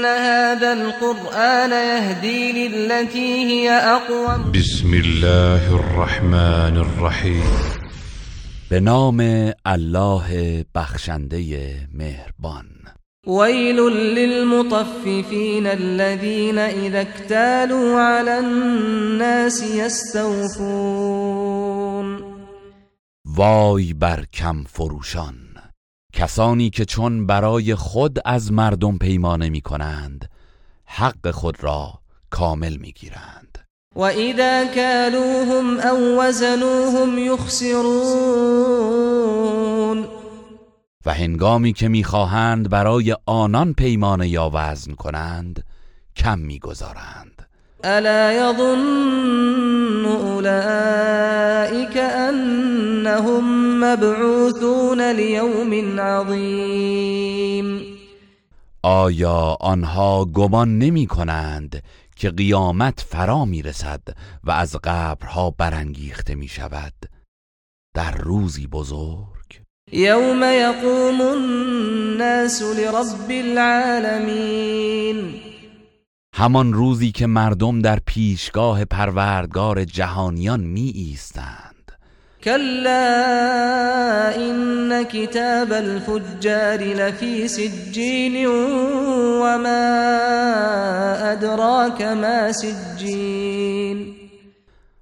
إن 0.00 0.06
هذا 0.06 0.72
القرآن 0.72 1.70
يهدي 1.70 2.68
للتي 2.68 3.44
هي 3.44 3.70
أقوم. 3.70 4.52
بسم 4.52 4.94
الله 4.94 5.74
الرحمن 5.74 6.76
الرحیم 6.76 7.44
به 8.70 8.78
نام 8.78 9.20
الله 9.66 10.64
بخشنده 10.74 11.88
مهربان. 11.94 12.66
ويل 13.26 13.76
للمطففين 14.16 15.66
الذين 15.66 16.58
إذا 16.58 17.00
اكتالوا 17.00 18.00
على 18.00 18.38
الناس 18.38 19.62
يستوفون. 19.62 20.80
وای 23.38 23.92
بر 23.92 24.24
کم 24.32 24.64
فروشان. 24.64 25.49
کسانی 26.20 26.70
که 26.70 26.84
چون 26.84 27.26
برای 27.26 27.74
خود 27.74 28.18
از 28.24 28.52
مردم 28.52 28.98
پیمانه 28.98 29.48
می 29.48 29.60
کنند 29.60 30.30
حق 30.84 31.30
خود 31.30 31.64
را 31.64 31.92
کامل 32.30 32.76
می 32.76 32.92
گیرند 32.92 33.58
وإذا 33.96 34.64
كالوهم 34.74 35.80
أو 35.80 36.22
وزنوهم 36.22 37.18
يخسرون 37.18 38.08
و 41.06 41.14
هنگامی 41.14 41.72
که 41.72 41.88
می‌خواهند 41.88 42.70
برای 42.70 43.16
آنان 43.26 43.74
پیمانه 43.74 44.28
یا 44.28 44.50
وزن 44.54 44.94
کنند 44.94 45.64
کم 46.16 46.38
می‌گذارند. 46.38 47.46
ألا 47.84 48.32
يظن 48.32 49.79
أولئك 50.16 51.96
أنهم 51.96 53.80
مبعوثون 53.80 55.12
ليوم 55.12 56.00
عظيم. 56.00 57.80
آیا 58.82 59.56
آنها 59.60 60.24
گمان 60.24 60.78
نمی 60.78 61.06
کنند 61.06 61.82
که 62.16 62.30
قیامت 62.30 63.00
فرا 63.00 63.44
می 63.44 63.62
رسد 63.62 64.00
و 64.44 64.50
از 64.50 64.76
قبرها 64.84 65.50
برانگیخته 65.50 66.34
می 66.34 66.48
شود؟ 66.48 66.92
در 67.94 68.10
روزی 68.10 68.66
بزرگ. 68.66 69.60
يوم 69.92 70.44
يقوم 70.44 71.20
الناس 71.20 72.62
لرب 72.62 73.30
العالمين 73.30 75.49
همان 76.40 76.72
روزی 76.72 77.12
که 77.12 77.26
مردم 77.26 77.82
در 77.82 77.98
پیشگاه 78.06 78.84
پروردگار 78.84 79.84
جهانیان 79.84 80.60
می 80.60 80.92
ایستند. 80.94 81.92
كلا 82.44 83.02
إن 84.36 85.04
كتاب 85.04 85.72
الفجار 85.72 86.80
لفي 86.82 87.48
سجين 87.48 88.46
وما 89.42 89.96
أدراك 91.32 92.02
ما 92.02 92.52
سجين 92.52 94.14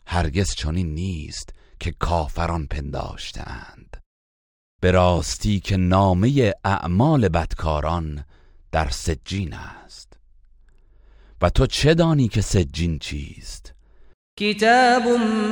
هرگز 0.06 0.54
چنین 0.54 0.94
نیست 0.94 1.50
که 1.80 1.94
کافران 1.98 2.66
پنداشتند. 2.66 3.96
به 4.80 4.90
راستی 4.90 5.60
که 5.60 5.76
نامه 5.76 6.54
اعمال 6.64 7.28
بدکاران 7.28 8.24
در 8.72 8.88
سجین 8.88 9.54
است. 9.54 10.17
و 11.42 11.50
تو 11.50 11.66
چه 11.66 11.94
دانی 11.94 12.28
که 12.28 12.40
سجین 12.40 12.98
چیست؟ 12.98 13.74
كتاب 14.38 15.02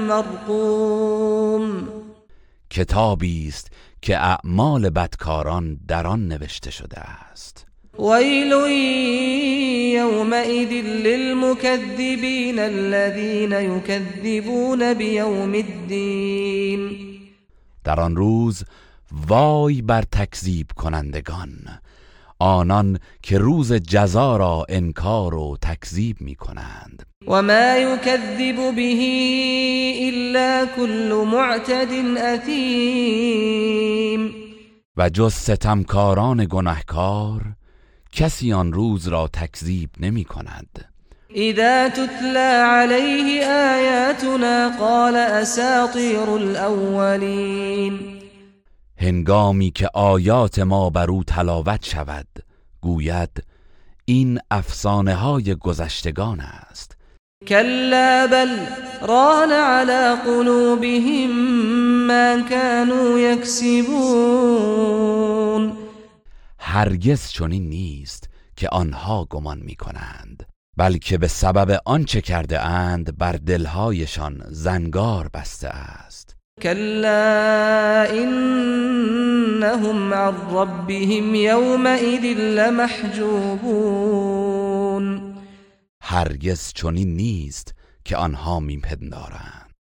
مرقوم. 0.09 1.89
کتابی 2.71 3.49
است 3.49 3.71
که 4.03 4.19
اعمال 4.19 4.91
بدکاران 4.91 5.81
در 5.89 6.07
آن 6.07 6.29
نوشته 6.29 6.71
شده 6.71 7.01
است. 7.01 7.67
ويل 7.99 8.53
يومئذ 9.97 10.73
للمكذبين 10.83 12.59
الذين 12.59 13.53
يكذبون 13.53 14.95
بيوم 14.95 15.55
الدين 15.55 17.07
در 17.85 18.01
آن 18.01 18.17
روز 18.17 18.65
وای 19.29 19.83
بر 19.83 20.03
تکذیب 20.03 20.67
کنندگان. 20.77 21.81
آنان 22.39 22.99
که 23.23 23.39
روز 23.39 23.73
جزا 23.73 24.37
را 24.37 24.67
انکار 24.69 25.35
و 25.35 25.57
تکذیب 25.63 26.17
می 26.21 26.35
کنند 26.35 27.07
وما 27.27 27.77
يكذب 27.77 28.75
به 28.77 29.01
إلا 30.09 30.67
كل 30.77 31.25
معتد 31.33 31.93
أثيم. 32.35 33.67
و 34.97 35.09
جز 35.09 35.35
ستمکاران 35.35 36.45
گنهکار 36.45 37.43
کسی 38.13 38.53
آن 38.53 38.73
روز 38.73 39.09
را 39.09 39.29
تکذیب 39.33 39.91
نمی 40.01 40.25
کند 40.25 40.85
إذا 41.37 41.89
تتلى 41.89 42.63
عليه 42.65 43.45
آياتنا 43.45 44.69
قال 44.79 45.17
أساطير 45.17 46.37
الأولين. 46.37 48.16
هنگامی 48.99 49.71
که 49.71 49.89
آیات 49.95 50.59
ما 50.59 50.91
بر 50.91 51.11
او 51.11 51.25
تلاوت 51.25 51.85
شود 51.85 52.27
گوید 52.81 53.45
این 54.05 54.41
افسانه 54.51 55.15
های 55.15 55.55
گذشتگان 55.55 56.41
است. 56.41 56.97
كلا 57.49 58.27
بل 58.27 58.67
ران 59.09 59.53
على 59.53 60.17
قلوبهم 60.25 61.31
ما 62.07 62.43
كانوا 62.49 63.19
يكسبون 63.19 64.67
هرگز 66.59 67.29
چنین 67.29 67.69
نیست 67.69 68.29
که 68.57 68.69
آنها 68.69 69.25
گمان 69.25 69.59
می 69.59 69.75
کنند 69.77 70.47
بلکه 70.77 71.19
به 71.19 71.29
سبب 71.29 71.81
آنچه 71.85 72.21
کرده 72.21 72.61
اند 72.61 73.19
بر 73.19 73.33
دلهایشان 73.33 74.43
زنگار 74.49 75.29
بسته 75.35 75.69
است. 75.69 76.37
كلا 76.63 78.11
إنهم 78.23 79.99
عن 80.15 80.35
ربهم 80.51 81.35
يومئذ 81.35 82.25
لمحجوبون. 82.39 83.77
هرگز 86.03 86.73
چنین 86.73 87.17
نیست 87.17 87.75
که 88.05 88.17
آنها 88.17 88.61
میپندارند. 88.61 89.71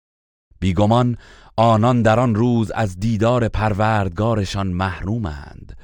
بیگمان 0.61 1.17
آنان 1.57 2.03
در 2.03 2.21
آن 2.21 2.35
روز 2.35 2.71
از 2.71 3.01
دیدار 3.01 3.49
پروردگارشان 3.49 4.67
محرومند. 4.67 5.77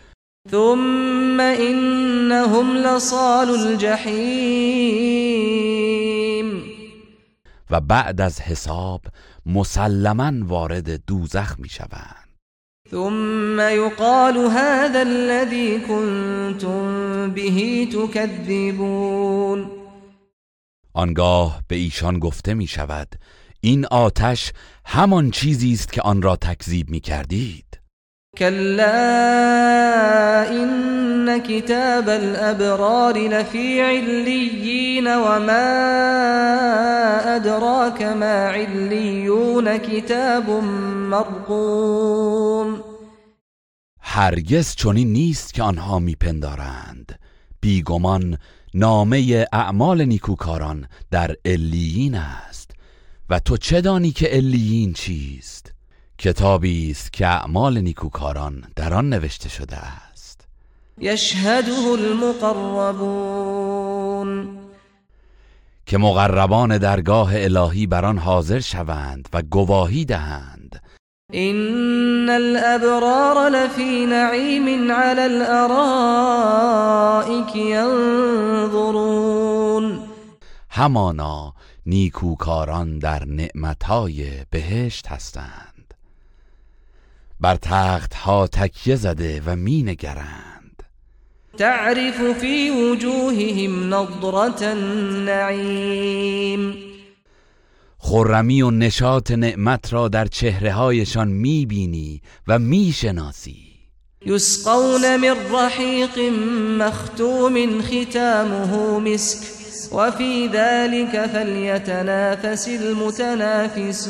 ثم 0.51 1.41
إنهم 1.41 2.77
لصال 2.77 3.51
الجحيم 3.51 5.03
و 7.73 7.81
بعد 7.81 8.21
از 8.21 8.41
حساب 8.41 9.03
مسلما 9.47 10.33
وارد 10.47 11.05
دوزخ 11.07 11.59
می‌شوند. 11.59 12.29
ثم 12.91 13.61
يقال 13.61 14.37
هذا 14.37 15.01
الذي 15.01 15.79
كنتم 15.79 17.31
به 17.31 17.87
تكذبون. 17.93 19.71
آنگاه 20.95 21.63
به 21.69 21.77
ایشان 21.77 22.19
گفته 22.19 22.55
می 22.55 22.67
شود 22.67 23.09
این 23.61 23.87
آتش 23.87 24.53
همان 24.85 25.31
چیزی 25.31 25.73
است 25.73 25.93
که 25.93 26.03
آن 26.03 26.23
را 26.23 26.37
تکذیب 26.37 26.91
می 26.91 27.01
کردید 27.01 27.81
كلا 28.39 28.83
كتاب 31.39 32.09
الأبرار 32.09 33.19
لفي 33.29 33.81
عليين 33.81 35.07
وما 35.07 35.69
أدراك 37.37 38.03
ما 38.03 38.49
عليون 38.49 39.77
كتاب 39.77 40.51
مرقوم. 41.11 42.83
هرگز 44.01 44.75
چنین 44.75 45.13
نیست 45.13 45.55
که 45.55 45.63
آنها 45.63 45.99
میپندارند. 45.99 47.19
بیگمان 47.61 48.39
نامه 48.75 49.47
اعمال 49.53 50.05
نیکوکاران 50.05 50.87
در 51.11 51.37
علیین 51.45 52.15
است. 52.15 52.71
و 53.31 53.39
تو 53.39 53.57
چه 53.57 53.81
دانی 53.81 54.11
که 54.11 54.27
علیین 54.27 54.93
چیست؟ 54.93 55.73
کتابی 56.19 56.91
است 56.91 57.13
که 57.13 57.27
اعمال 57.27 57.81
نیکوکاران 57.81 58.65
در 58.77 58.95
آن 58.95 59.09
نوشته 59.09 59.49
شده 59.49 59.77
است. 59.77 60.12
يشهده 61.03 61.93
المقربون. 61.93 63.43
که 65.87 65.99
مقربان 65.99 66.79
درگاه 66.79 67.31
الهی 67.35 67.87
بر 67.87 68.05
آن 68.05 68.19
حاضر 68.19 68.61
شوند 68.61 69.29
و 69.33 69.43
گواهی 69.43 70.05
دهند. 70.05 70.83
إن 71.35 72.31
الأبرار 72.31 73.49
لفي 73.49 74.07
نعيم 74.07 74.93
على 74.93 75.27
الأرائك 75.27 76.37
ينظرون 77.57 79.13
همانا 80.71 81.55
نیکوکاران 81.87 82.99
در 82.99 83.25
نعمتهای 83.25 84.45
بهشت 84.51 85.07
هستند. 85.07 85.95
بر 87.41 87.57
تخت 87.57 88.15
ها 88.15 88.47
تکیه 88.47 88.97
زده 88.97 89.43
و 89.47 89.57
می 89.57 89.83
نگرند. 89.83 90.52
تعرف 91.59 92.23
في 92.41 92.71
وجوههم 92.71 93.95
نضرة 93.95 94.63
النعيم. 94.73 96.13
خرمی 97.99 98.63
و 98.63 98.71
نشاط 98.71 99.31
نعمت 99.31 99.93
را 99.93 100.09
در 100.09 100.27
چهره 100.27 100.73
هایشان 100.73 101.29
می 101.29 101.67
بینی 101.67 102.23
و 102.49 102.59
می 102.59 102.93
شناسی 102.93 103.57
يسقون 104.27 105.17
من 105.17 105.37
رحيق 105.53 106.19
مختوم 106.79 107.83
ختامه 107.83 108.99
مسك 108.99 109.39
وفي 109.93 110.49
ذلك 110.49 111.27
فليتنافس 111.27 112.69
المتنافسون. 112.69 114.03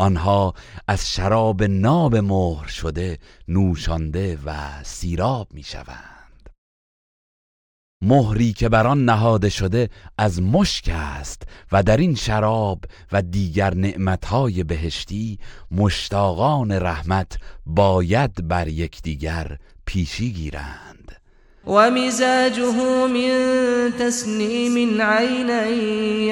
آنها 0.00 0.54
از 0.88 1.12
شراب 1.12 1.62
ناب 1.62 2.16
مهر 2.16 2.66
شده 2.66 3.18
نوشانده 3.48 4.38
و 4.46 4.54
سیراب 4.84 5.48
می 5.52 5.62
شوند 5.62 6.20
مهری 8.02 8.52
که 8.52 8.68
بر 8.68 8.86
آن 8.86 9.04
نهاده 9.04 9.48
شده 9.48 9.88
از 10.18 10.42
مشک 10.42 10.90
است 10.94 11.42
و 11.72 11.82
در 11.82 11.96
این 11.96 12.14
شراب 12.14 12.84
و 13.12 13.22
دیگر 13.22 13.74
نعمتهای 13.74 14.64
بهشتی 14.64 15.38
مشتاقان 15.70 16.72
رحمت 16.72 17.38
باید 17.66 18.48
بر 18.48 18.68
یکدیگر 18.68 19.58
پیشی 19.86 20.32
گیرند. 20.32 21.12
ومزاجه 21.66 23.06
من 23.06 23.92
تسنيم 23.98 25.02
عينا 25.02 25.66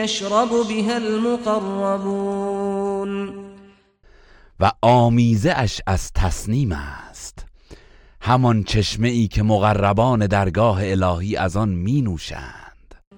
يشرب 0.03 0.49
بها 0.69 0.97
المقربون. 0.97 2.29
و 4.61 4.73
آمیزه 4.83 5.53
اش 5.57 5.81
از 5.87 6.13
تصنیم 6.13 6.73
است. 6.73 7.47
همان 8.21 8.63
چشمه 8.63 9.09
ای 9.09 9.29
که 9.29 9.43
مقربان 9.43 10.27
درگاه 10.27 10.81
الهی 10.83 11.37
از 11.37 11.57
آن 11.57 11.69
می 11.69 12.03
نوشند 12.03 12.69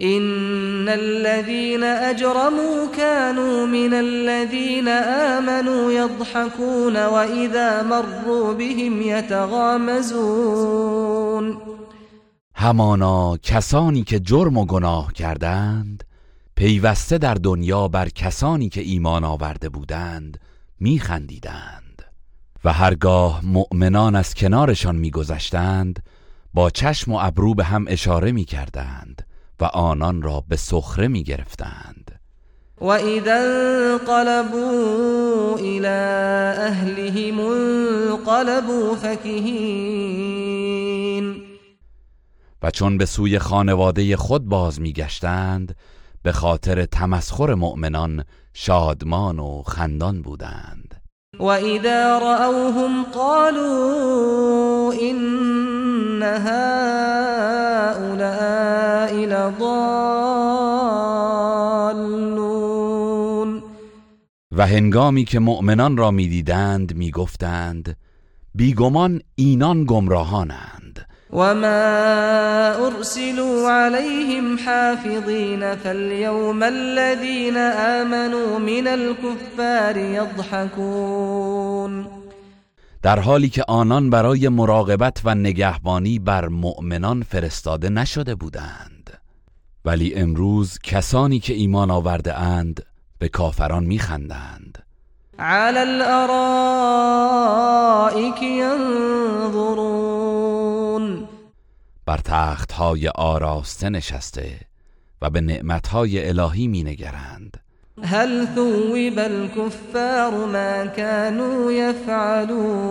إن 0.03 0.89
الذين 0.89 1.83
أجرموا 1.83 2.87
كانوا 2.97 3.67
من 3.67 3.95
الذين 3.95 4.89
آمنوا 4.89 5.93
يضحكون 5.93 7.07
وإذا 7.07 7.83
مروا 7.83 8.55
بهم 8.55 9.03
يتغامزون. 9.03 10.21
همانا 12.55 13.37
کسانی 13.43 14.03
که 14.03 14.21
جرم 14.21 14.57
و 14.57 14.65
گناه 14.67 15.13
کردند 15.13 16.05
پیوسته 16.57 17.19
در 17.19 17.35
دنیا 17.35 17.89
بر 17.89 18.09
کسانی 18.09 18.69
که 18.69 18.81
ایمان 18.81 19.25
آورده 19.25 19.69
بودند 19.69 20.41
میخندیدند 20.81 22.03
و 22.65 22.73
هرگاه 22.73 23.41
مؤمنان 23.44 24.17
از 24.17 24.35
کنارشان 24.35 24.97
میگذشتند 24.97 26.03
با 26.55 26.71
چشم 26.71 27.12
و 27.12 27.19
ابرو 27.21 27.55
به 27.55 27.65
هم 27.65 27.85
اشاره 27.88 28.32
می‌کردند 28.32 29.27
و 29.61 29.65
آنان 29.65 30.23
را 30.23 30.44
به 30.49 30.56
سخره 30.56 31.09
می‌گرفتند. 31.09 32.21
وإذا 32.81 33.37
انقلبوا 33.93 35.56
إلى 35.59 35.88
أهلهم 36.69 37.41
انقلبوا 37.41 38.97
فكهين 38.97 40.50
و 42.62 42.71
چون 42.71 42.99
به 42.99 43.06
سوی 43.06 43.38
خانواده 43.38 44.17
خود 44.17 44.44
باز 44.44 44.81
میگشتند 44.81 45.77
به 46.22 46.32
خاطر 46.32 46.84
تمسخر 46.84 47.55
مؤمنان 47.55 48.25
شادمان 48.55 49.38
و 49.38 49.62
خندان 49.62 50.22
بودند. 50.22 50.94
وإذا 51.40 52.19
رأوهم 52.19 53.02
قالوا 53.02 54.93
إن 54.93 56.22
هؤلاء 56.22 56.64
لضالون. 59.14 60.40
و 64.56 64.67
هنگامی 64.67 65.25
که 65.25 65.38
مؤمنان 65.38 65.96
را 65.96 66.11
می‌دیدند 66.11 66.96
می‌گفتند 66.96 67.96
بیگمان 68.55 69.20
اینان 69.34 69.84
گمراهانند. 69.84 70.80
وما 71.32 72.87
أرسلوا 72.87 73.71
عليهم 73.71 74.59
حافظين 74.59 75.77
فاليوم 75.77 76.62
الذين 76.62 77.56
آمنوا 77.56 78.59
من 78.59 78.88
الكفار 78.88 79.97
يضحكون 79.97 81.41
در 83.03 83.21
حالی 83.21 83.49
که 83.49 83.65
آنان 83.69 84.11
برای 84.11 84.49
مراقبت 84.49 85.21
و 85.25 85.35
نگهبانی 85.35 86.19
بر 86.19 86.49
مؤمنان 86.49 87.23
فرستاده 87.23 87.88
نشده 87.88 88.35
بودند. 88.35 89.21
ولی 89.85 90.15
امروز 90.15 90.79
کسانی 90.79 91.41
که 91.41 91.55
ایمان 91.55 91.91
آورده 91.91 92.38
اند 92.38 92.82
به 93.19 93.29
کافران 93.29 93.85
میخندند. 93.85 94.79
على 95.38 95.79
الأرائك 95.79 96.43
ينظرون 98.43 100.19
بر 102.11 102.21
تختهای 102.25 103.09
آراسته 103.09 103.89
نشسته 103.89 104.61
و 105.23 105.31
به 105.31 105.41
نعمتهای 105.41 106.29
الهی 106.29 106.69
مینگرند. 106.69 107.57
هل 108.03 108.47
ثوب 108.55 109.19
الكفار 109.19 110.31
ما 110.47 110.87
كانوا 110.87 111.73
يفعلون 111.73 112.91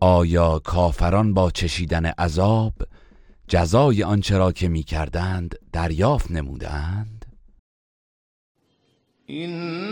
آیا 0.00 0.58
کافران 0.58 1.34
با 1.34 1.50
چشیدن 1.50 2.06
عذاب 2.06 2.72
جزای 3.48 4.02
آنچه 4.02 4.38
را 4.38 4.52
که 4.52 4.68
می‌کردند 4.68 5.54
دریافت 5.72 6.30
نمودند 6.30 7.24
إن 9.30 9.91